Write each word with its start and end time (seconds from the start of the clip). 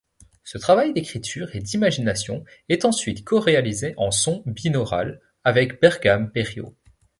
Ce 0.43 0.57
travail 0.57 0.93
d’écriture 0.93 1.55
et 1.55 1.59
d'imagination 1.59 2.43
est 2.69 2.85
ensuite 2.85 3.23
co-réalisé 3.23 3.93
en 3.97 4.09
son 4.09 4.41
binaural, 4.47 5.21
avec 5.43 5.79
Bergame 5.79 6.31
Périaux. 6.31 6.75